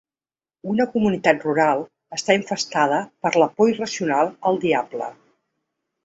Una 0.69 0.85
comunitat 0.93 1.43
rural 1.47 1.83
està 2.17 2.37
infestada 2.39 3.01
per 3.25 3.31
la 3.43 3.49
por 3.59 3.69
irracional 3.73 4.31
al 4.51 4.57
diable. 4.65 5.11